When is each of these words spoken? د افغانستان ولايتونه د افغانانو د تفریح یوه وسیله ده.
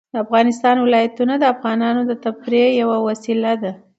د 0.13 0.15
افغانستان 0.25 0.75
ولايتونه 0.79 1.33
د 1.37 1.43
افغانانو 1.53 2.01
د 2.09 2.13
تفریح 2.25 2.67
یوه 2.81 2.97
وسیله 3.07 3.53
ده. 3.63 3.71